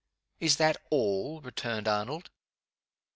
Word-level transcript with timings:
"Is 0.39 0.55
that 0.55 0.77
all?" 0.89 1.41
returned 1.41 1.87
Arnold. 1.87 2.31